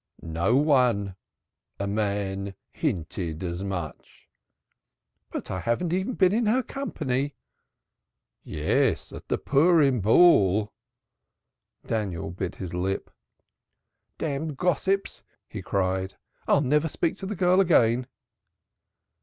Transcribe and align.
"No 0.33 0.55
one; 0.55 1.15
a 1.79 1.85
man 1.85 2.55
hinted 2.71 3.43
as 3.43 3.63
much." 3.63 4.31
"But 5.31 5.51
I 5.51 5.59
haven't 5.59 5.93
even 5.93 6.13
been 6.15 6.33
in 6.33 6.47
her 6.47 6.63
company." 6.63 7.35
"Yes 8.43 9.11
at 9.13 9.27
the 9.27 9.37
Purim 9.37 9.99
Ball." 10.01 10.73
Daniel 11.85 12.31
bit 12.31 12.55
his 12.55 12.73
lip. 12.73 13.11
"Damned 14.17 14.57
gossips!" 14.57 15.21
he 15.47 15.61
cried. 15.61 16.15
"I'll 16.47 16.61
never 16.61 16.87
speak 16.87 17.15
to 17.17 17.27
the 17.27 17.35
girl 17.35 17.61
again." 17.61 18.07